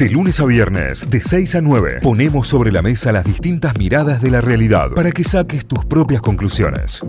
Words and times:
De 0.00 0.08
lunes 0.08 0.40
a 0.40 0.46
viernes, 0.46 1.10
de 1.10 1.20
6 1.20 1.56
a 1.56 1.60
9, 1.60 1.98
ponemos 2.02 2.48
sobre 2.48 2.72
la 2.72 2.80
mesa 2.80 3.12
las 3.12 3.22
distintas 3.22 3.76
miradas 3.76 4.22
de 4.22 4.30
la 4.30 4.40
realidad 4.40 4.92
para 4.96 5.12
que 5.12 5.22
saques 5.22 5.66
tus 5.66 5.84
propias 5.84 6.22
conclusiones. 6.22 7.02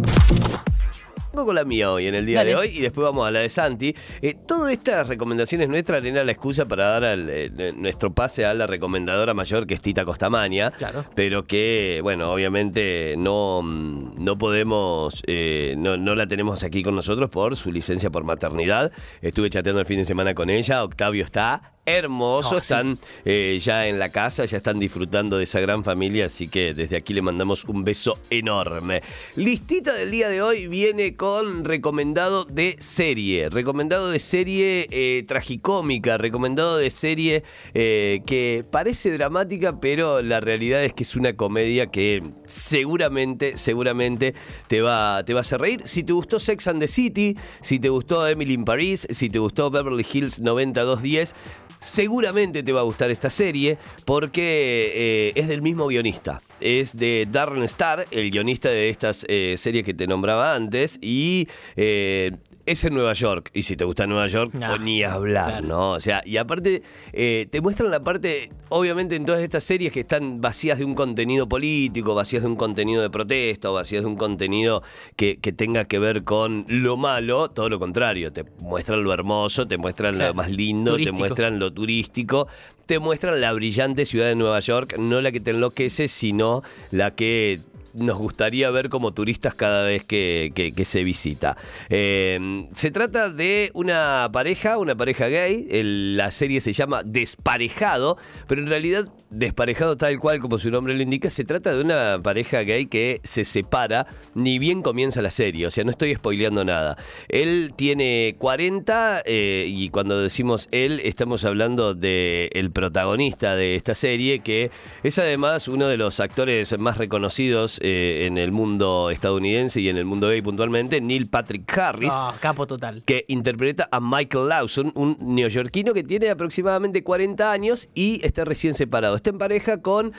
Vamos 1.31 1.45
con 1.45 1.55
la 1.55 1.63
mía 1.63 1.89
hoy, 1.89 2.07
en 2.07 2.15
el 2.15 2.25
día 2.25 2.39
Dale. 2.39 2.49
de 2.49 2.55
hoy, 2.57 2.67
y 2.67 2.81
después 2.81 3.05
vamos 3.05 3.25
a 3.25 3.31
la 3.31 3.39
de 3.39 3.47
Santi. 3.47 3.95
Eh, 4.21 4.35
todas 4.45 4.73
estas 4.73 5.07
recomendaciones 5.07 5.69
nuestras 5.69 6.03
eran 6.03 6.25
la 6.25 6.33
excusa 6.33 6.65
para 6.65 6.87
dar 6.87 7.05
al, 7.05 7.29
eh, 7.29 7.73
nuestro 7.77 8.13
pase 8.13 8.45
a 8.45 8.53
la 8.53 8.67
recomendadora 8.67 9.33
mayor, 9.33 9.65
que 9.65 9.75
es 9.75 9.81
Tita 9.81 10.03
Costamaña. 10.03 10.71
Claro. 10.71 11.05
Pero 11.15 11.45
que, 11.47 12.01
bueno, 12.03 12.33
obviamente 12.33 13.15
no, 13.17 13.61
mm, 13.63 14.21
no 14.21 14.37
podemos, 14.37 15.23
eh, 15.27 15.75
no, 15.77 15.95
no 15.95 16.13
la 16.15 16.27
tenemos 16.27 16.63
aquí 16.63 16.83
con 16.83 16.97
nosotros 16.97 17.29
por 17.29 17.55
su 17.55 17.71
licencia 17.71 18.09
por 18.09 18.25
maternidad. 18.25 18.91
Estuve 19.21 19.49
chateando 19.49 19.79
el 19.79 19.85
fin 19.85 19.99
de 19.99 20.05
semana 20.05 20.33
con 20.33 20.49
ella. 20.49 20.83
Octavio 20.83 21.23
está 21.23 21.75
hermoso, 21.97 22.51
sí. 22.51 22.57
están 22.57 22.97
eh, 23.25 23.57
ya 23.61 23.87
en 23.87 23.99
la 23.99 24.09
casa, 24.09 24.45
ya 24.45 24.57
están 24.57 24.79
disfrutando 24.79 25.37
de 25.37 25.43
esa 25.43 25.59
gran 25.59 25.83
familia, 25.83 26.25
así 26.25 26.47
que 26.47 26.73
desde 26.73 26.97
aquí 26.97 27.13
le 27.13 27.21
mandamos 27.21 27.65
un 27.65 27.83
beso 27.83 28.17
enorme. 28.29 29.01
Listita 29.35 29.93
del 29.93 30.11
día 30.11 30.29
de 30.29 30.41
hoy 30.41 30.67
viene 30.67 31.15
con 31.15 31.65
recomendado 31.65 32.45
de 32.45 32.75
serie, 32.79 33.49
recomendado 33.49 34.09
de 34.09 34.19
serie 34.19 34.87
eh, 34.91 35.23
tragicómica, 35.27 36.17
recomendado 36.17 36.77
de 36.77 36.89
serie 36.89 37.43
eh, 37.73 38.21
que 38.25 38.65
parece 38.69 39.11
dramática, 39.11 39.79
pero 39.79 40.21
la 40.21 40.39
realidad 40.39 40.83
es 40.83 40.93
que 40.93 41.03
es 41.03 41.15
una 41.15 41.35
comedia 41.35 41.87
que 41.87 42.23
seguramente, 42.45 43.57
seguramente 43.57 44.33
te 44.67 44.81
va, 44.81 45.23
te 45.23 45.33
va 45.33 45.39
a 45.39 45.41
hacer 45.41 45.61
reír. 45.61 45.81
Si 45.85 46.03
te 46.03 46.13
gustó 46.13 46.39
Sex 46.39 46.67
and 46.67 46.79
the 46.79 46.87
City, 46.87 47.37
si 47.61 47.79
te 47.79 47.89
gustó 47.89 48.27
Emily 48.27 48.53
in 48.53 48.65
Paris, 48.65 49.07
si 49.09 49.29
te 49.29 49.39
gustó 49.39 49.69
Beverly 49.69 50.05
Hills 50.11 50.39
90210, 50.39 51.35
seguramente 51.81 52.61
te 52.63 52.71
va 52.71 52.81
a 52.81 52.83
gustar 52.83 53.09
esta 53.11 53.29
serie 53.29 53.77
porque 54.05 54.91
eh, 54.95 55.31
es 55.35 55.47
del 55.47 55.61
mismo 55.61 55.87
guionista. 55.87 56.41
Es 56.61 56.95
de 56.95 57.27
Darren 57.29 57.63
Star, 57.63 58.05
el 58.11 58.29
guionista 58.29 58.69
de 58.69 58.89
estas 58.89 59.25
eh, 59.27 59.55
series 59.57 59.83
que 59.83 59.95
te 59.95 60.05
nombraba 60.05 60.53
antes, 60.53 60.99
y 61.01 61.47
eh, 61.75 62.31
es 62.67 62.85
en 62.85 62.93
Nueva 62.93 63.13
York. 63.13 63.49
Y 63.55 63.63
si 63.63 63.75
te 63.75 63.83
gusta 63.83 64.05
Nueva 64.05 64.27
York, 64.27 64.53
No, 64.53 64.77
ni 64.77 65.01
hablar, 65.01 65.47
claro. 65.61 65.67
¿no? 65.67 65.91
O 65.93 65.99
sea, 65.99 66.21
y 66.23 66.37
aparte 66.37 66.83
eh, 67.13 67.47
te 67.49 67.61
muestran 67.61 67.89
la 67.89 68.03
parte, 68.03 68.51
obviamente 68.69 69.15
en 69.15 69.25
todas 69.25 69.41
estas 69.41 69.63
series 69.63 69.91
que 69.91 70.01
están 70.01 70.39
vacías 70.39 70.77
de 70.77 70.85
un 70.85 70.93
contenido 70.93 71.49
político, 71.49 72.13
vacías 72.13 72.43
de 72.43 72.49
un 72.49 72.55
contenido 72.55 73.01
de 73.01 73.09
protesta, 73.09 73.71
o 73.71 73.73
vacías 73.73 74.03
de 74.03 74.07
un 74.09 74.15
contenido 74.15 74.83
que, 75.15 75.37
que 75.39 75.51
tenga 75.53 75.85
que 75.85 75.97
ver 75.97 76.23
con 76.23 76.65
lo 76.67 76.95
malo, 76.95 77.47
todo 77.49 77.69
lo 77.69 77.79
contrario, 77.79 78.31
te 78.31 78.43
muestran 78.59 79.03
lo 79.03 79.11
hermoso, 79.13 79.67
te 79.67 79.77
muestran 79.79 80.13
Claro, 80.13 80.27
lo 80.29 80.33
más 80.35 80.51
lindo, 80.51 80.91
turístico. 80.91 81.15
te 81.15 81.19
muestran 81.21 81.57
lo 81.57 81.70
turístico, 81.71 82.47
te 82.85 82.99
muestran 82.99 83.39
la 83.39 83.53
brillante 83.53 84.05
ciudad 84.05 84.27
de 84.27 84.35
Nueva 84.35 84.59
York, 84.59 84.97
no 84.97 85.21
la 85.21 85.31
que 85.31 85.39
te 85.39 85.51
enloquece, 85.51 86.07
sino 86.07 86.63
la 86.91 87.15
que 87.15 87.59
nos 87.95 88.17
gustaría 88.17 88.69
ver 88.71 88.89
como 88.89 89.13
turistas 89.13 89.53
cada 89.53 89.83
vez 89.83 90.03
que, 90.03 90.51
se 90.85 91.03
visita. 91.03 91.57
Eh, 91.89 92.67
se 92.73 92.91
trata 92.91 93.29
de 93.29 93.71
una 93.73 94.29
pareja, 94.31 94.77
una 94.77 94.95
pareja 94.95 95.27
gay. 95.27 95.67
La 95.71 96.31
serie 96.31 96.61
se 96.61 96.73
llama 96.73 97.03
Desparejado, 97.03 98.17
pero 98.47 98.61
en 98.61 98.67
realidad 98.67 99.05
desparejado 99.31 99.95
tal 99.95 100.19
cual 100.19 100.39
como 100.39 100.59
su 100.59 100.69
nombre 100.69 100.93
lo 100.93 101.01
indica, 101.01 101.29
se 101.29 101.45
trata 101.45 101.73
de 101.73 101.81
una 101.81 102.19
pareja 102.21 102.59
gay 102.61 102.85
que 102.87 103.21
se 103.23 103.45
separa 103.45 104.05
ni 104.35 104.59
bien 104.59 104.81
comienza 104.81 105.21
la 105.21 105.31
serie. 105.31 105.65
O 105.65 105.71
sea, 105.71 105.83
no 105.83 105.91
estoy 105.91 106.13
spoileando 106.13 106.63
nada. 106.65 106.97
Él 107.29 107.73
tiene 107.75 108.35
40 108.37 109.23
eh, 109.25 109.65
y 109.67 109.89
cuando 109.89 110.19
decimos 110.19 110.67
él 110.71 111.01
estamos 111.03 111.45
hablando 111.45 111.95
de 111.95 112.49
el 112.53 112.71
protagonista 112.71 113.55
de 113.55 113.75
esta 113.75 113.95
serie 113.95 114.39
que 114.39 114.69
es 115.03 115.17
además 115.17 115.67
uno 115.67 115.87
de 115.87 115.97
los 115.97 116.19
actores 116.19 116.77
más 116.77 116.97
reconocidos 116.97 117.79
eh, 117.81 118.27
en 118.27 118.37
el 118.37 118.51
mundo 118.51 119.09
estadounidense 119.09 119.81
y 119.81 119.89
en 119.89 119.97
el 119.97 120.05
mundo 120.05 120.27
gay 120.27 120.41
puntualmente, 120.41 121.01
Neil 121.01 121.27
Patrick 121.27 121.77
Harris. 121.77 122.13
Ah, 122.15 122.35
capo 122.39 122.67
total. 122.67 123.03
Que 123.05 123.25
interpreta 123.27 123.89
a 123.91 123.99
Michael 123.99 124.49
Lawson, 124.49 124.91
un 124.95 125.17
neoyorquino 125.19 125.93
que 125.93 126.03
tiene 126.03 126.29
aproximadamente 126.29 127.03
40 127.03 127.51
años 127.51 127.89
y 127.95 128.21
está 128.23 128.45
recién 128.45 128.73
separado. 128.73 129.15
Está 129.15 129.31
en 129.31 129.37
pareja 129.37 129.81
con 129.81 130.07
eh, 130.09 130.11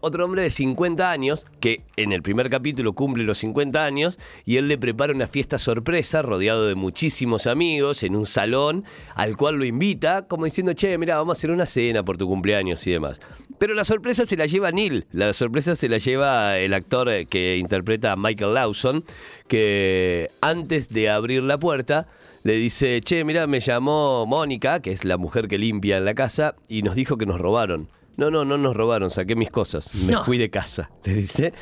otro 0.00 0.24
hombre 0.24 0.42
de 0.42 0.50
50 0.50 1.10
años 1.10 1.46
que 1.60 1.84
en 1.96 2.12
el 2.12 2.22
primer 2.22 2.48
capítulo 2.48 2.94
cumple 2.94 3.24
los 3.24 3.38
50 3.38 3.84
años 3.84 4.18
y 4.44 4.56
él 4.56 4.68
le 4.68 4.78
prepara 4.78 5.12
una 5.12 5.26
fiesta 5.26 5.58
sorpresa 5.58 6.22
rodeado 6.22 6.66
de 6.66 6.74
muchísimos 6.74 7.46
amigos 7.46 8.02
en 8.02 8.16
un 8.16 8.26
salón 8.26 8.84
al 9.14 9.36
cual 9.36 9.56
lo 9.56 9.64
invita 9.64 10.26
como 10.26 10.46
diciendo, 10.46 10.72
che, 10.72 10.96
mira, 10.96 11.16
vamos 11.16 11.36
a 11.36 11.38
hacer 11.38 11.50
una 11.50 11.66
cena 11.66 12.02
por 12.02 12.16
tu 12.16 12.26
cumpleaños 12.26 12.86
y 12.86 12.92
demás. 12.92 13.20
Pero 13.60 13.74
la 13.74 13.84
sorpresa 13.84 14.24
se 14.24 14.36
la 14.38 14.46
lleva 14.46 14.72
Neil, 14.72 15.06
la 15.12 15.32
sorpresa 15.34 15.76
se 15.76 15.88
la 15.90 15.98
lleva 15.98 16.58
el 16.58 16.72
actor 16.72 17.10
eh, 17.10 17.26
que 17.26 17.58
interpreta 17.58 18.12
a 18.12 18.16
Michael 18.16 18.54
Lawson, 18.54 19.04
que 19.48 20.28
antes 20.40 20.88
de 20.88 21.10
abrir 21.10 21.42
la 21.42 21.58
puerta 21.58 22.08
le 22.42 22.54
dice, 22.54 23.02
che, 23.02 23.22
mira, 23.22 23.46
me 23.46 23.60
llamó 23.60 24.24
Mónica, 24.24 24.80
que 24.80 24.92
es 24.92 25.04
la 25.04 25.18
mujer 25.18 25.46
que 25.46 25.58
limpia 25.58 25.98
en 25.98 26.06
la 26.06 26.14
casa, 26.14 26.54
y 26.68 26.80
nos 26.82 26.94
dijo 26.94 27.18
que 27.18 27.26
nos 27.26 27.38
robaron. 27.38 27.88
No, 28.16 28.30
no, 28.30 28.46
no 28.46 28.56
nos 28.56 28.74
robaron, 28.74 29.10
saqué 29.10 29.36
mis 29.36 29.50
cosas, 29.50 29.94
me 29.94 30.12
No. 30.12 30.24
fui 30.24 30.38
de 30.38 30.48
casa, 30.48 30.90
le 31.04 31.14
dice. 31.14 31.52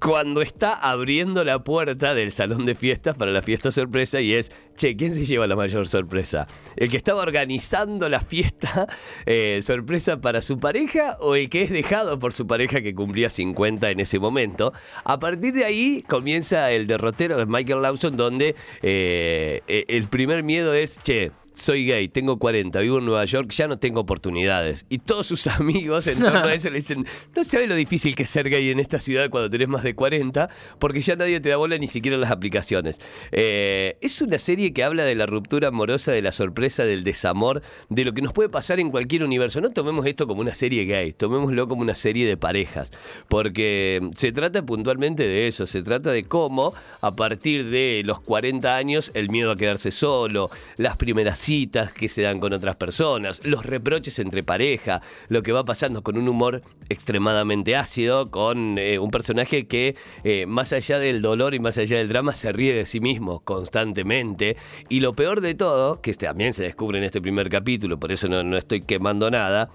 Cuando 0.00 0.40
está 0.40 0.72
abriendo 0.72 1.44
la 1.44 1.62
puerta 1.62 2.14
del 2.14 2.32
salón 2.32 2.64
de 2.64 2.74
fiestas 2.74 3.14
para 3.16 3.32
la 3.32 3.42
fiesta 3.42 3.70
sorpresa 3.70 4.18
y 4.22 4.32
es, 4.32 4.50
che, 4.74 4.96
¿quién 4.96 5.12
se 5.12 5.26
lleva 5.26 5.46
la 5.46 5.56
mayor 5.56 5.86
sorpresa? 5.88 6.46
¿El 6.76 6.90
que 6.90 6.96
estaba 6.96 7.20
organizando 7.20 8.08
la 8.08 8.20
fiesta 8.20 8.86
eh, 9.26 9.60
sorpresa 9.62 10.18
para 10.18 10.40
su 10.40 10.58
pareja 10.58 11.18
o 11.20 11.34
el 11.34 11.50
que 11.50 11.60
es 11.60 11.70
dejado 11.70 12.18
por 12.18 12.32
su 12.32 12.46
pareja 12.46 12.80
que 12.80 12.94
cumplía 12.94 13.28
50 13.28 13.90
en 13.90 14.00
ese 14.00 14.18
momento? 14.18 14.72
A 15.04 15.20
partir 15.20 15.52
de 15.52 15.66
ahí 15.66 16.02
comienza 16.08 16.70
el 16.70 16.86
derrotero 16.86 17.36
de 17.36 17.44
Michael 17.44 17.82
Lawson 17.82 18.16
donde 18.16 18.56
eh, 18.82 19.60
eh, 19.68 19.84
el 19.88 20.08
primer 20.08 20.42
miedo 20.42 20.72
es, 20.72 20.98
che, 20.98 21.30
soy 21.52 21.86
gay, 21.86 22.08
tengo 22.08 22.38
40, 22.38 22.78
vivo 22.80 22.98
en 22.98 23.06
Nueva 23.06 23.24
York, 23.24 23.50
ya 23.50 23.66
no 23.66 23.78
tengo 23.78 24.00
oportunidades. 24.00 24.86
Y 24.88 24.98
todos 24.98 25.26
sus 25.26 25.46
amigos 25.46 26.06
en 26.06 26.20
torno 26.20 26.44
a 26.44 26.54
eso 26.54 26.70
le 26.70 26.76
dicen, 26.76 27.06
no 27.34 27.44
sabes 27.44 27.68
lo 27.68 27.74
difícil 27.74 28.14
que 28.14 28.24
es 28.24 28.30
ser 28.30 28.48
gay 28.48 28.70
en 28.70 28.80
esta 28.80 29.00
ciudad 29.00 29.30
cuando 29.30 29.50
tenés 29.50 29.68
más 29.68 29.82
de 29.82 29.94
40, 29.94 30.48
porque 30.78 31.02
ya 31.02 31.16
nadie 31.16 31.40
te 31.40 31.48
da 31.48 31.56
bola 31.56 31.76
ni 31.78 31.88
siquiera 31.88 32.14
en 32.14 32.20
las 32.20 32.30
aplicaciones. 32.30 33.00
Eh, 33.32 33.96
es 34.00 34.22
una 34.22 34.38
serie 34.38 34.72
que 34.72 34.84
habla 34.84 35.04
de 35.04 35.14
la 35.14 35.26
ruptura 35.26 35.68
amorosa, 35.68 36.12
de 36.12 36.22
la 36.22 36.32
sorpresa, 36.32 36.84
del 36.84 37.04
desamor, 37.04 37.62
de 37.88 38.04
lo 38.04 38.12
que 38.12 38.22
nos 38.22 38.32
puede 38.32 38.48
pasar 38.48 38.80
en 38.80 38.90
cualquier 38.90 39.24
universo. 39.24 39.60
No 39.60 39.70
tomemos 39.70 40.06
esto 40.06 40.26
como 40.26 40.40
una 40.40 40.54
serie 40.54 40.84
gay, 40.84 41.12
tomémoslo 41.12 41.68
como 41.68 41.82
una 41.82 41.94
serie 41.94 42.26
de 42.26 42.36
parejas, 42.36 42.92
porque 43.28 44.00
se 44.14 44.32
trata 44.32 44.64
puntualmente 44.64 45.26
de 45.26 45.48
eso, 45.48 45.66
se 45.66 45.82
trata 45.82 46.12
de 46.12 46.24
cómo 46.24 46.72
a 47.00 47.16
partir 47.16 47.68
de 47.68 48.02
los 48.04 48.20
40 48.20 48.76
años 48.76 49.10
el 49.14 49.30
miedo 49.30 49.50
a 49.50 49.56
quedarse 49.56 49.90
solo, 49.90 50.50
las 50.76 50.96
primeras 50.96 51.39
citas 51.40 51.92
que 51.92 52.08
se 52.08 52.22
dan 52.22 52.40
con 52.40 52.52
otras 52.52 52.76
personas, 52.76 53.44
los 53.44 53.66
reproches 53.66 54.18
entre 54.18 54.42
pareja, 54.42 55.02
lo 55.28 55.42
que 55.42 55.52
va 55.52 55.64
pasando 55.64 56.02
con 56.02 56.16
un 56.16 56.28
humor 56.28 56.62
extremadamente 56.88 57.76
ácido, 57.76 58.30
con 58.30 58.78
eh, 58.78 58.98
un 58.98 59.10
personaje 59.10 59.66
que 59.66 59.96
eh, 60.24 60.46
más 60.46 60.72
allá 60.72 60.98
del 60.98 61.22
dolor 61.22 61.54
y 61.54 61.58
más 61.58 61.78
allá 61.78 61.98
del 61.98 62.08
drama 62.08 62.34
se 62.34 62.52
ríe 62.52 62.74
de 62.74 62.86
sí 62.86 63.00
mismo 63.00 63.40
constantemente. 63.40 64.56
Y 64.88 65.00
lo 65.00 65.14
peor 65.14 65.40
de 65.40 65.54
todo, 65.54 66.00
que 66.00 66.10
este 66.10 66.26
también 66.26 66.52
se 66.52 66.62
descubre 66.62 66.98
en 66.98 67.04
este 67.04 67.20
primer 67.20 67.48
capítulo, 67.48 67.98
por 67.98 68.12
eso 68.12 68.28
no, 68.28 68.44
no 68.44 68.56
estoy 68.56 68.82
quemando 68.82 69.30
nada, 69.30 69.70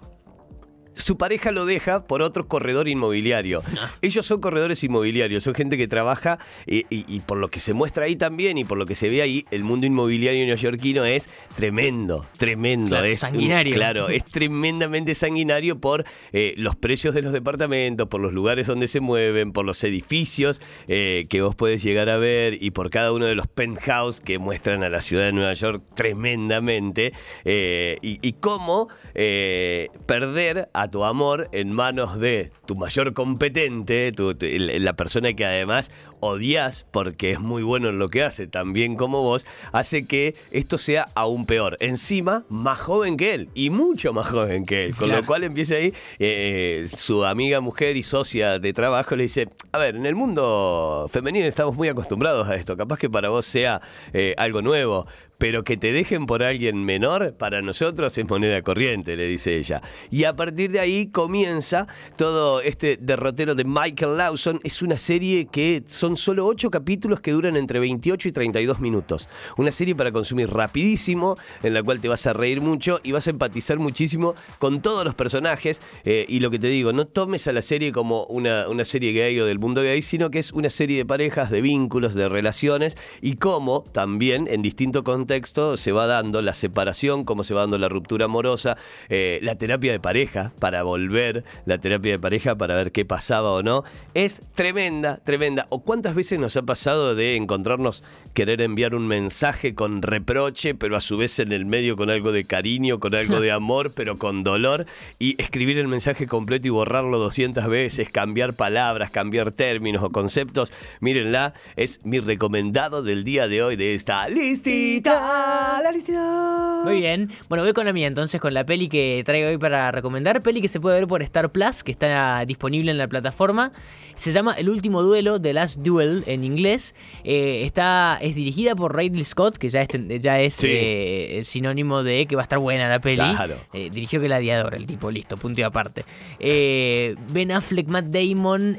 su 0.95 1.17
pareja 1.17 1.51
lo 1.51 1.65
deja 1.65 2.07
por 2.07 2.21
otro 2.23 2.47
corredor 2.47 2.87
inmobiliario. 2.87 3.61
Ellos 4.01 4.25
son 4.25 4.41
corredores 4.41 4.83
inmobiliarios, 4.83 5.43
son 5.43 5.53
gente 5.53 5.77
que 5.77 5.87
trabaja 5.87 6.39
y, 6.65 6.79
y- 6.89 7.05
y 7.07 7.19
por 7.19 7.37
lo 7.37 7.49
que 7.49 7.59
se 7.59 7.73
muestra 7.73 8.05
ahí 8.05 8.15
también 8.15 8.57
y 8.57 8.63
por 8.65 8.77
lo 8.77 8.85
que 8.85 8.95
se 8.95 9.09
ve 9.09 9.21
ahí, 9.21 9.45
el 9.51 9.63
mundo 9.63 9.85
inmobiliario 9.85 10.45
neoyorquino 10.45 11.05
es 11.05 11.29
tremendo, 11.55 12.25
tremendo. 12.37 12.89
Claro, 12.89 13.05
es 13.05 13.19
sanguinario. 13.19 13.73
claro, 13.73 14.09
es 14.09 14.25
tremendamente 14.25 15.13
sanguinario 15.15 15.79
por 15.79 16.05
eh, 16.33 16.53
los 16.57 16.75
precios 16.75 17.13
de 17.13 17.21
los 17.21 17.33
departamentos, 17.33 18.07
por 18.07 18.21
los 18.21 18.33
lugares 18.33 18.67
donde 18.67 18.87
se 18.87 18.99
mueven, 19.01 19.51
por 19.51 19.65
los 19.65 19.83
edificios 19.83 20.61
eh, 20.87 21.25
que 21.29 21.41
vos 21.41 21.55
podés 21.55 21.83
llegar 21.83 22.09
a 22.09 22.17
ver 22.17 22.61
y 22.63 22.71
por 22.71 22.89
cada 22.89 23.11
uno 23.11 23.25
de 23.25 23.35
los 23.35 23.47
penthouse 23.47 24.21
que 24.21 24.39
muestran 24.39 24.83
a 24.83 24.89
la 24.89 25.01
ciudad 25.01 25.25
de 25.25 25.33
Nueva 25.33 25.53
York 25.53 25.83
tremendamente. 25.95 27.11
eh, 27.43 27.97
y, 28.01 28.19
y 28.25 28.33
cómo 28.33 28.87
eh, 29.13 29.89
perder 30.05 30.69
a 30.73 30.84
tu 30.89 31.03
amor 31.03 31.49
en 31.51 31.71
manos 31.71 32.19
de 32.19 32.51
tu 32.65 32.75
mayor 32.75 33.13
competente, 33.13 34.11
tu- 34.11 34.35
tu- 34.35 34.45
el- 34.45 34.83
la 34.83 34.93
persona 34.93 35.33
que 35.33 35.45
además 35.45 35.91
odias 36.19 36.85
porque 36.91 37.31
es 37.31 37.39
muy 37.39 37.61
bueno 37.63 37.89
en 37.89 37.99
lo 37.99 38.09
que 38.09 38.23
hace, 38.23 38.47
también 38.47 38.95
como 38.95 39.21
vos, 39.21 39.45
hace 39.71 40.07
que 40.07 40.33
esto 40.51 40.77
sea 40.77 41.05
aún 41.15 41.45
peor. 41.45 41.77
Encima, 41.79 42.43
más 42.49 42.79
joven 42.79 43.17
que 43.17 43.33
él 43.33 43.49
y 43.53 43.69
mucho 43.69 44.13
más 44.13 44.27
joven 44.27 44.65
que 44.65 44.85
él. 44.85 44.95
Con 44.95 45.09
lo 45.09 45.25
cual 45.25 45.43
empieza 45.43 45.75
ahí, 45.75 45.93
eh, 46.19 46.87
su 46.95 47.25
amiga 47.25 47.59
mujer 47.61 47.97
y 47.97 48.03
socia 48.03 48.57
de 48.59 48.73
trabajo 48.73 49.15
le 49.15 49.23
dice, 49.23 49.47
a 49.71 49.77
ver, 49.77 49.95
en 49.95 50.05
el 50.05 50.15
mundo 50.15 51.07
femenino 51.11 51.45
estamos 51.45 51.75
muy 51.75 51.89
acostumbrados 51.89 52.47
a 52.47 52.55
esto, 52.55 52.75
capaz 52.75 52.97
que 52.97 53.09
para 53.09 53.29
vos 53.29 53.45
sea 53.45 53.81
eh, 54.13 54.33
algo 54.37 54.61
nuevo, 54.61 55.05
pero 55.37 55.63
que 55.63 55.75
te 55.75 55.91
dejen 55.91 56.25
por 56.27 56.43
alguien 56.43 56.83
menor, 56.85 57.35
para 57.37 57.61
nosotros 57.61 58.17
es 58.17 58.29
moneda 58.29 58.61
corriente, 58.61 59.15
le 59.17 59.27
dice 59.27 59.57
ella. 59.57 59.81
Y 60.09 60.23
a 60.23 60.33
partir 60.33 60.71
de 60.75 60.81
ahí 60.81 61.07
comienza 61.07 61.87
todo 62.17 62.59
este 62.59 62.97
derrotero 62.97 63.55
de 63.55 63.63
Michael 63.63 64.17
Lawson. 64.17 64.59
Es 64.65 64.81
una 64.81 64.97
serie 64.97 65.45
que 65.45 65.81
son 65.87 66.17
solo 66.17 66.45
ocho 66.45 66.69
capítulos 66.69 67.21
que 67.21 67.31
duran 67.31 67.55
entre 67.55 67.79
28 67.79 68.27
y 68.27 68.31
32 68.33 68.81
minutos. 68.81 69.29
Una 69.55 69.71
serie 69.71 69.95
para 69.95 70.11
consumir 70.11 70.49
rapidísimo, 70.49 71.37
en 71.63 71.73
la 71.73 71.81
cual 71.81 72.01
te 72.01 72.09
vas 72.09 72.27
a 72.27 72.33
reír 72.33 72.59
mucho 72.59 72.99
y 73.03 73.13
vas 73.13 73.25
a 73.27 73.29
empatizar 73.29 73.79
muchísimo 73.79 74.35
con 74.59 74.81
todos 74.81 75.05
los 75.05 75.15
personajes. 75.15 75.79
Eh, 76.03 76.25
y 76.27 76.41
lo 76.41 76.51
que 76.51 76.59
te 76.59 76.67
digo, 76.67 76.91
no 76.91 77.07
tomes 77.07 77.47
a 77.47 77.53
la 77.53 77.61
serie 77.61 77.93
como 77.93 78.25
una, 78.25 78.67
una 78.67 78.83
serie 78.83 79.13
gay 79.13 79.39
o 79.39 79.45
del 79.45 79.59
mundo 79.59 79.81
gay, 79.81 80.01
sino 80.01 80.29
que 80.29 80.39
es 80.39 80.51
una 80.51 80.69
serie 80.69 80.97
de 80.97 81.05
parejas, 81.05 81.51
de 81.51 81.61
vínculos, 81.61 82.15
de 82.15 82.27
relaciones 82.27 82.97
y 83.21 83.37
cómo 83.37 83.85
también 83.93 84.49
en 84.51 84.61
distinto 84.61 85.05
contexto 85.05 85.77
se 85.77 85.93
va 85.93 86.05
dando 86.05 86.41
la 86.41 86.53
separación, 86.53 87.23
cómo 87.23 87.45
se 87.45 87.53
va 87.53 87.61
dando 87.61 87.77
la 87.77 87.87
ruptura 87.87 88.25
amorosa, 88.25 88.75
eh, 89.07 89.39
la 89.41 89.55
terapia 89.55 89.93
de 89.93 90.01
pareja 90.01 90.51
para 90.65 90.81
volver, 90.81 91.43
la 91.65 91.77
terapia 91.77 92.13
de 92.13 92.17
pareja 92.17 92.55
para 92.55 92.73
ver 92.73 92.91
qué 92.91 93.05
pasaba 93.05 93.51
o 93.51 93.61
no. 93.61 93.83
Es 94.15 94.41
tremenda, 94.55 95.17
tremenda. 95.17 95.67
¿O 95.69 95.83
cuántas 95.83 96.15
veces 96.15 96.39
nos 96.39 96.57
ha 96.57 96.63
pasado 96.63 97.13
de 97.13 97.35
encontrarnos 97.35 98.03
querer 98.33 98.61
enviar 98.61 98.95
un 98.95 99.05
mensaje 99.05 99.75
con 99.75 100.01
reproche, 100.01 100.73
pero 100.73 100.97
a 100.97 101.01
su 101.01 101.17
vez 101.17 101.37
en 101.37 101.51
el 101.51 101.67
medio 101.67 101.95
con 101.95 102.09
algo 102.09 102.31
de 102.31 102.45
cariño, 102.45 102.99
con 102.99 103.13
algo 103.13 103.39
de 103.39 103.51
amor, 103.51 103.93
pero 103.95 104.17
con 104.17 104.43
dolor, 104.43 104.87
y 105.19 105.39
escribir 105.39 105.77
el 105.77 105.87
mensaje 105.87 106.25
completo 106.25 106.67
y 106.67 106.71
borrarlo 106.71 107.19
200 107.19 107.67
veces, 107.69 108.09
cambiar 108.09 108.55
palabras, 108.55 109.11
cambiar 109.11 109.51
términos 109.51 110.01
o 110.01 110.09
conceptos? 110.09 110.73
Mírenla, 110.99 111.53
es 111.75 112.03
mi 112.03 112.19
recomendado 112.19 113.03
del 113.03 113.23
día 113.23 113.47
de 113.47 113.61
hoy 113.61 113.75
de 113.75 113.93
esta 113.93 114.27
listita 114.29 115.79
la 115.83 115.91
listita. 115.91 116.81
Muy 116.83 116.99
bien. 116.99 117.31
Bueno, 117.49 117.63
voy 117.63 117.73
con 117.73 117.85
la 117.85 117.93
mía 117.93 118.07
entonces, 118.07 118.41
con 118.41 118.53
la 118.53 118.65
peli 118.65 118.89
que 118.89 119.23
traigo 119.25 119.49
hoy 119.49 119.57
para 119.57 119.91
recomendar. 119.91 120.41
Peli 120.41 120.54
que 120.61 120.67
se 120.67 120.79
puede 120.79 120.99
ver 120.99 121.07
por 121.07 121.21
Star 121.23 121.51
Plus, 121.51 121.83
que 121.83 121.91
está 121.91 122.43
disponible 122.45 122.91
en 122.91 122.97
la 122.97 123.07
plataforma. 123.07 123.71
Se 124.15 124.31
llama 124.31 124.53
El 124.53 124.69
último 124.69 125.03
duelo, 125.03 125.41
The 125.41 125.53
Last 125.53 125.81
Duel 125.81 126.23
en 126.25 126.45
inglés. 126.45 126.95
Eh, 127.25 127.63
está, 127.65 128.17
es 128.21 128.35
dirigida 128.35 128.73
por 128.73 128.95
Ridley 128.95 129.25
Scott, 129.25 129.57
que 129.57 129.67
ya 129.67 129.81
es, 129.81 129.89
ya 130.21 130.39
es 130.39 130.57
eh, 130.63 131.41
sinónimo 131.43 132.01
de 132.01 132.25
que 132.25 132.35
va 132.35 132.43
a 132.43 132.43
estar 132.43 132.59
buena 132.59 132.87
la 132.87 132.99
peli. 132.99 133.17
Claro. 133.17 133.57
Eh, 133.73 133.89
dirigió 133.89 134.21
Gladiador, 134.21 134.75
el 134.75 134.85
tipo, 134.85 135.11
listo, 135.11 135.35
punto 135.35 135.59
y 135.59 135.63
aparte. 135.63 136.05
ben 136.39 137.51
Affleck, 137.51 137.87
Matt 137.87 138.05
Damon, 138.05 138.77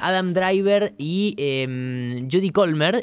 Adam 0.00 0.34
Driver 0.34 0.92
y 0.98 1.34
em, 1.38 2.28
Judy 2.30 2.50
Colmer 2.50 3.02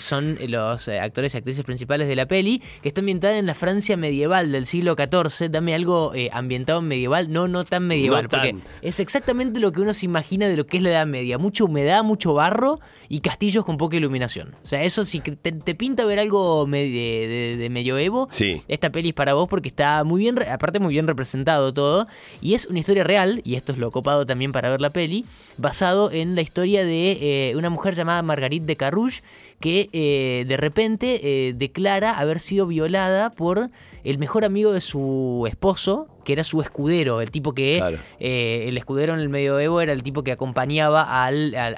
son 0.00 0.36
los 0.48 0.88
actores 0.88 1.34
y 1.34 1.36
actrices 1.36 1.64
principales 1.64 2.08
de 2.08 2.16
la 2.16 2.26
peli, 2.26 2.60
que 2.82 2.88
está 2.88 3.00
ambientada 3.00 3.38
en 3.38 3.46
la 3.46 3.54
Francia 3.54 3.96
medieval 3.96 4.50
del 4.50 4.66
siglo 4.66 4.96
XIV. 4.96 5.48
Dame 5.48 5.74
algo 5.74 6.12
ambientado 6.32 6.80
en 6.80 6.88
medieval, 6.88 7.32
no, 7.32 7.46
no 7.46 7.64
tan 7.64 7.86
medieval, 7.86 8.28
porque 8.28 8.56
es 8.82 8.98
exactamente 8.98 9.60
lo 9.60 9.70
que 9.70 9.80
uno 9.80 9.94
se 9.94 10.06
imagina 10.06 10.48
de 10.48 10.56
lo 10.56 10.66
que 10.66 10.78
es 10.78 10.82
la 10.82 10.87
Edad 10.88 11.06
Media. 11.06 11.38
Mucha 11.38 11.64
humedad, 11.64 12.02
mucho 12.04 12.34
barro 12.34 12.80
y 13.08 13.20
castillos 13.20 13.64
con 13.64 13.76
poca 13.76 13.96
iluminación. 13.96 14.54
O 14.62 14.66
sea, 14.66 14.82
eso 14.84 15.04
si 15.04 15.20
te, 15.20 15.52
pinta 15.74 16.04
ver 16.04 16.18
algo 16.18 16.66
de, 16.66 17.56
de, 17.58 17.70
medioevo, 17.70 18.28
sí. 18.30 18.62
esta 18.68 18.90
peli 18.90 19.10
es 19.10 19.14
para 19.14 19.34
vos 19.34 19.48
porque 19.48 19.68
está 19.68 20.04
muy 20.04 20.20
bien, 20.20 20.36
aparte 20.50 20.78
muy 20.78 20.94
bien 20.94 21.06
representado 21.06 21.72
todo. 21.72 22.06
Y 22.40 22.54
es 22.54 22.66
una 22.66 22.78
historia 22.80 23.04
real, 23.04 23.40
y 23.44 23.54
esto 23.54 23.72
es 23.72 23.78
lo 23.78 23.90
copado 23.90 24.26
también 24.26 24.52
para 24.52 24.70
ver 24.70 24.80
la 24.80 24.90
peli, 24.90 25.24
basado 25.56 26.10
en 26.10 26.34
la 26.34 26.42
historia 26.42 26.84
de 26.84 27.50
eh, 27.50 27.56
una 27.56 27.70
mujer 27.70 27.94
llamada 27.94 28.22
Marguerite 28.22 28.66
de 28.66 28.76
Carrouge 28.76 29.22
que 29.60 29.88
eh, 29.92 30.44
de 30.46 30.56
repente 30.56 31.20
eh, 31.22 31.52
declara 31.54 32.18
haber 32.18 32.40
sido 32.40 32.66
violada 32.66 33.30
por 33.30 33.70
el 34.04 34.18
mejor 34.18 34.44
amigo 34.44 34.72
de 34.72 34.80
su 34.80 35.44
esposo, 35.48 36.08
que 36.24 36.32
era 36.32 36.44
su 36.44 36.60
escudero, 36.60 37.20
el 37.20 37.30
tipo 37.30 37.52
que 37.52 38.00
eh, 38.20 38.64
el 38.68 38.76
escudero 38.76 39.14
en 39.14 39.20
el 39.20 39.28
medioevo 39.28 39.80
era 39.80 39.92
el 39.92 40.02
tipo 40.02 40.22
que 40.22 40.32
acompañaba 40.32 41.24
al, 41.24 41.54
al, 41.54 41.76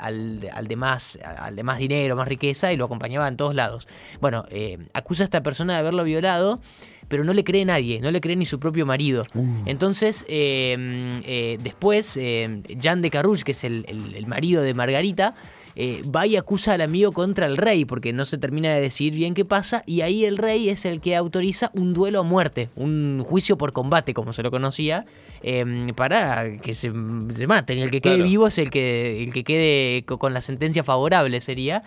al, 0.52 0.68
de 0.68 0.76
más, 0.76 1.18
al 1.22 1.56
de 1.56 1.62
más 1.62 1.78
dinero, 1.78 2.16
más 2.16 2.28
riqueza 2.28 2.72
y 2.72 2.76
lo 2.76 2.84
acompañaba 2.84 3.28
en 3.28 3.36
todos 3.36 3.54
lados. 3.54 3.86
Bueno, 4.20 4.44
acusa 4.92 5.24
a 5.24 5.26
esta 5.26 5.42
persona 5.42 5.74
de 5.74 5.78
haberlo 5.80 6.04
violado 6.04 6.60
pero 7.08 7.24
no 7.24 7.32
le 7.32 7.42
cree 7.42 7.64
nadie, 7.64 8.00
no 8.00 8.12
le 8.12 8.20
cree 8.20 8.36
ni 8.36 8.46
su 8.46 8.60
propio 8.60 8.86
marido. 8.86 9.24
Uh. 9.34 9.64
Entonces, 9.66 10.24
después, 10.28 12.14
Jean 12.14 13.02
de 13.02 13.10
Carrouge, 13.10 13.42
que 13.42 13.50
es 13.50 13.64
el, 13.64 13.84
el 14.14 14.26
marido 14.28 14.62
de 14.62 14.74
Margarita, 14.74 15.34
eh, 15.76 16.02
va 16.04 16.26
y 16.26 16.36
acusa 16.36 16.74
al 16.74 16.80
amigo 16.80 17.12
contra 17.12 17.46
el 17.46 17.56
rey, 17.56 17.84
porque 17.84 18.12
no 18.12 18.24
se 18.24 18.38
termina 18.38 18.74
de 18.74 18.80
decidir 18.80 19.14
bien 19.14 19.34
qué 19.34 19.44
pasa, 19.44 19.82
y 19.86 20.00
ahí 20.00 20.24
el 20.24 20.36
rey 20.36 20.68
es 20.68 20.84
el 20.84 21.00
que 21.00 21.16
autoriza 21.16 21.70
un 21.74 21.94
duelo 21.94 22.20
a 22.20 22.22
muerte, 22.22 22.70
un 22.76 23.22
juicio 23.24 23.56
por 23.56 23.72
combate, 23.72 24.14
como 24.14 24.32
se 24.32 24.42
lo 24.42 24.50
conocía, 24.50 25.06
em, 25.42 25.94
para 25.94 26.58
que 26.58 26.74
se, 26.74 26.92
se, 27.34 27.46
maten. 27.46 27.78
El 27.78 27.90
que 27.90 28.00
quede 28.00 28.22
vivo 28.22 28.46
es 28.46 28.58
el 28.58 28.70
que, 28.70 29.22
el 29.24 29.32
que 29.32 29.44
quede 29.44 30.04
con 30.04 30.34
la 30.34 30.40
sentencia 30.40 30.82
favorable, 30.82 31.40
sería. 31.40 31.82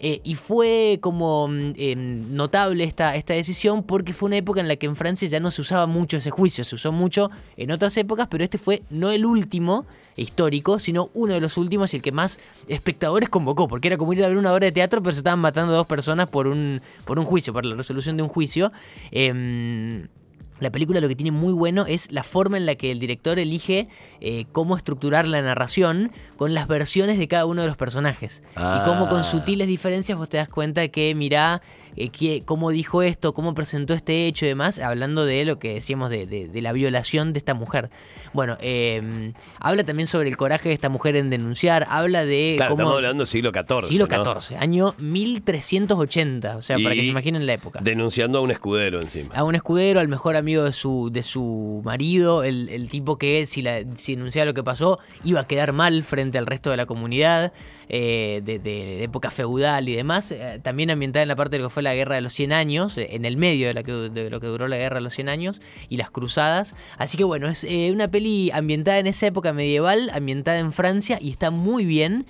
Eh, 0.00 0.20
y 0.22 0.34
fue 0.34 0.98
como 1.00 1.48
mm, 1.48 1.72
em, 1.76 2.34
notable 2.34 2.84
esta, 2.84 3.16
esta 3.16 3.34
decisión 3.34 3.82
porque 3.82 4.12
fue 4.12 4.26
una 4.26 4.36
época 4.36 4.60
en 4.60 4.68
la 4.68 4.76
que 4.76 4.86
en 4.86 4.96
Francia 4.96 5.26
ya 5.28 5.40
no 5.40 5.50
se 5.50 5.62
usaba 5.62 5.86
mucho 5.86 6.18
ese 6.18 6.30
juicio, 6.30 6.62
se 6.62 6.74
usó 6.74 6.92
mucho 6.92 7.30
en 7.56 7.70
otras 7.70 7.96
épocas, 7.96 8.28
pero 8.30 8.44
este 8.44 8.58
fue 8.58 8.82
no 8.90 9.10
el 9.10 9.24
último 9.24 9.86
histórico, 10.16 10.78
sino 10.78 11.10
uno 11.14 11.32
de 11.32 11.40
los 11.40 11.56
últimos 11.56 11.94
y 11.94 11.96
el 11.96 12.02
que 12.02 12.12
más 12.12 12.38
espectadores 12.68 13.27
convocó, 13.28 13.68
porque 13.68 13.88
era 13.88 13.96
como 13.96 14.12
ir 14.12 14.24
a 14.24 14.28
ver 14.28 14.36
una 14.36 14.52
obra 14.52 14.66
de 14.66 14.72
teatro, 14.72 15.02
pero 15.02 15.12
se 15.12 15.18
estaban 15.18 15.40
matando 15.40 15.72
dos 15.72 15.86
personas 15.86 16.28
por 16.28 16.46
un, 16.46 16.80
por 17.04 17.18
un 17.18 17.24
juicio, 17.24 17.52
por 17.52 17.64
la 17.64 17.76
resolución 17.76 18.16
de 18.16 18.22
un 18.22 18.28
juicio. 18.28 18.72
Em, 19.10 20.08
la 20.60 20.70
película 20.70 21.00
lo 21.00 21.08
que 21.08 21.14
tiene 21.14 21.30
muy 21.30 21.52
bueno 21.52 21.86
es 21.86 22.10
la 22.10 22.22
forma 22.22 22.56
en 22.56 22.66
la 22.66 22.74
que 22.74 22.90
el 22.90 22.98
director 22.98 23.38
elige 23.38 23.88
eh, 24.20 24.46
cómo 24.52 24.76
estructurar 24.76 25.28
la 25.28 25.40
narración 25.40 26.10
con 26.36 26.54
las 26.54 26.66
versiones 26.66 27.18
de 27.18 27.28
cada 27.28 27.46
uno 27.46 27.62
de 27.62 27.68
los 27.68 27.76
personajes. 27.76 28.42
Y 28.52 28.84
cómo 28.84 29.08
con 29.08 29.20
ah. 29.20 29.24
sutiles 29.24 29.68
diferencias 29.68 30.18
vos 30.18 30.28
te 30.28 30.38
das 30.38 30.48
cuenta 30.48 30.88
que, 30.88 31.14
mirá, 31.14 31.62
eh, 31.96 32.42
cómo 32.44 32.70
dijo 32.70 33.02
esto, 33.02 33.34
cómo 33.34 33.54
presentó 33.54 33.94
este 33.94 34.26
hecho 34.26 34.44
y 34.46 34.48
demás, 34.48 34.78
hablando 34.78 35.24
de 35.24 35.44
lo 35.44 35.58
que 35.58 35.74
decíamos 35.74 36.10
de, 36.10 36.50
la 36.54 36.72
violación 36.72 37.32
de 37.32 37.38
esta 37.38 37.54
mujer. 37.54 37.90
Bueno, 38.32 38.56
em, 38.60 39.32
habla 39.58 39.84
también 39.84 40.06
sobre 40.06 40.28
el 40.28 40.36
coraje 40.36 40.68
de 40.68 40.74
esta 40.74 40.88
mujer 40.88 41.16
en 41.16 41.30
denunciar, 41.30 41.86
habla 41.88 42.24
de... 42.24 42.54
Claro, 42.56 42.74
estamos 42.74 42.94
hablando 42.94 43.26
siglo 43.26 43.52
XIV. 43.52 43.88
Siglo 43.88 44.06
XIV, 44.06 44.58
año 44.58 44.94
1380, 44.98 46.56
o 46.56 46.62
sea, 46.62 46.76
para 46.78 46.94
que 46.94 47.00
se 47.02 47.06
imaginen 47.06 47.46
la 47.46 47.54
época. 47.54 47.80
Denunciando 47.82 48.38
a 48.38 48.40
un 48.40 48.50
escudero 48.50 49.00
encima. 49.00 49.34
A 49.34 49.44
un 49.44 49.54
escudero, 49.54 50.00
al 50.00 50.08
mejor 50.08 50.36
amigo 50.36 50.64
de 50.64 50.72
su, 50.72 51.10
de 51.12 51.22
su 51.22 51.82
marido, 51.84 52.44
el, 52.44 52.88
tipo 52.88 53.18
que 53.18 53.46
si, 53.46 53.62
la, 53.62 53.82
si 53.94 54.14
denunciaba 54.14 54.46
lo 54.46 54.54
que 54.54 54.62
pasó, 54.62 54.98
iba 55.24 55.40
a 55.40 55.46
quedar 55.46 55.72
mal 55.72 56.02
frente 56.02 56.38
al 56.38 56.46
resto 56.46 56.70
de 56.70 56.76
la 56.76 56.86
comunidad. 56.86 57.52
Eh, 57.90 58.42
de, 58.44 59.02
época 59.02 59.30
feudal 59.30 59.88
y 59.88 59.96
demás, 59.96 60.30
eh, 60.30 60.60
también 60.62 60.90
ambientada 60.90 61.22
en 61.22 61.28
la 61.28 61.36
parte 61.36 61.56
de 61.56 61.62
lo 61.62 61.68
que 61.68 61.74
fue 61.74 61.82
la 61.82 61.94
Guerra 61.94 62.16
de 62.16 62.20
los 62.20 62.34
100 62.34 62.52
Años, 62.52 62.98
eh, 62.98 63.08
en 63.12 63.24
el 63.24 63.38
medio 63.38 63.66
de, 63.66 64.30
lo 64.30 64.40
que 64.40 64.46
duró 64.46 64.68
la 64.68 64.76
Guerra 64.76 64.96
de 64.96 65.00
los 65.00 65.14
100 65.14 65.30
Años 65.30 65.62
y 65.88 65.96
las 65.96 66.10
Cruzadas. 66.10 66.74
Así 66.98 67.16
que 67.16 67.24
bueno, 67.24 67.48
es 67.48 67.66
una 67.90 68.08
peli 68.10 68.50
ambientada 68.50 68.98
en 68.98 69.06
esa 69.06 69.26
época 69.26 69.54
medieval, 69.54 70.10
ambientada 70.12 70.58
en 70.58 70.72
Francia 70.72 71.18
y 71.20 71.30
está 71.30 71.50
muy 71.50 71.84
bien. 71.86 72.26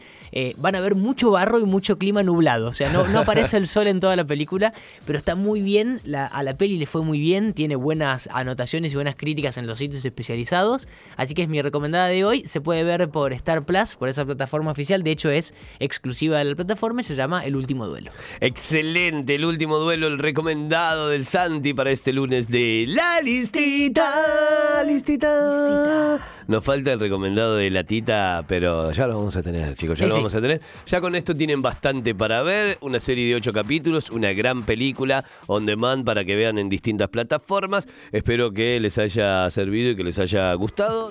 Van 0.59 0.75
a 0.77 0.81
ver 0.81 0.95
mucho 0.95 1.31
barro 1.33 1.59
y 1.59 1.65
mucho 1.65 1.99
clima 1.99 2.23
nublado. 2.23 2.69
O 2.69 2.73
sea, 2.73 2.91
no 2.93 3.19
aparece 3.19 3.57
el 3.57 3.67
sol 3.67 3.87
en 3.87 3.99
toda 3.99 4.15
la 4.15 4.25
película, 4.25 4.75
pero 5.07 5.19
está 5.19 5.35
muy 5.35 5.63
bien. 5.63 6.01
a 6.15 6.43
la 6.43 6.57
peli 6.57 6.77
le 6.77 6.87
fue 6.87 7.03
muy 7.03 7.19
bien, 7.19 7.55
tiene 7.55 7.77
buenas 7.77 8.29
anotaciones 8.33 8.93
y 8.93 8.95
buenas 8.95 9.17
críticas 9.17 9.57
en 9.57 9.67
los 9.67 9.79
sitios 9.79 10.05
especializados. 10.05 10.87
Así 11.17 11.35
que 11.35 11.43
es 11.43 11.49
mi 11.49 11.63
recomendada 11.63 12.09
de 12.09 12.25
hoy. 12.25 12.47
Se 12.47 12.61
puede 12.61 12.85
ver 12.85 13.09
por 13.09 13.33
Star 13.33 13.65
Plus, 13.65 13.97
por 13.97 14.09
esa 14.09 14.25
plataforma 14.25 14.71
oficial. 14.71 15.03
De 15.03 15.11
hecho, 15.11 15.31
es 15.31 15.48
exclusiva 15.79 16.39
de 16.39 16.45
la 16.45 16.55
plataforma 16.55 17.01
y 17.01 17.05
se 17.05 17.15
llama 17.15 17.45
El 17.45 17.57
último 17.57 17.87
duelo. 17.87 18.11
Excelente, 18.41 19.35
el 19.35 19.45
último 19.45 19.79
duelo, 19.79 20.07
el 20.07 20.19
recomendado 20.19 21.09
del 21.09 21.25
Santi 21.25 21.75
para 21.75 21.91
este 21.91 22.13
lunes 22.13 22.49
de 22.49 22.87
La 22.89 23.21
Listita. 23.21 24.83
Listita. 24.85 26.19
Nos 26.49 26.65
falta 26.65 26.95
el 26.95 27.01
recomendado 27.01 27.57
de 27.57 27.69
la 27.69 27.85
Tita, 27.85 28.43
pero 28.49 28.91
ya 28.93 29.07
lo 29.07 29.19
vamos 29.19 29.37
a 29.37 29.43
tener, 29.43 29.75
chicos. 29.77 29.99
Ya 29.99 30.07
lo 30.07 30.15
vamos 30.15 30.35
a 30.35 30.41
tener. 30.41 30.63
Ya 30.87 30.99
con 30.99 31.15
esto 31.15 31.35
tienen 31.37 31.61
bastante 31.61 32.15
para 32.15 32.41
ver. 32.41 32.79
Una 32.81 32.99
serie 33.01 33.29
de 33.29 33.35
ocho 33.35 33.53
capítulos, 33.53 34.09
una 34.09 34.33
gran 34.33 34.63
película 34.63 35.25
on 35.47 35.67
demand 35.67 36.07
para 36.07 36.25
que 36.25 36.37
vean 36.37 36.57
en 36.57 36.71
distintas 36.71 37.11
plataformas. 37.11 37.87
Espero 38.13 38.51
que 38.51 38.81
les 38.81 38.97
haya 38.97 39.51
servido 39.51 39.91
y 39.91 39.97
que 39.97 40.05
les 40.05 40.19
haya 40.19 40.55
gustado. 40.55 41.11